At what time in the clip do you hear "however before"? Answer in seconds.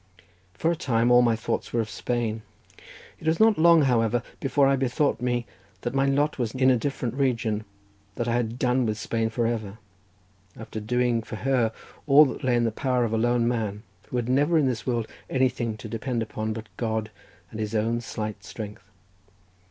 3.83-4.65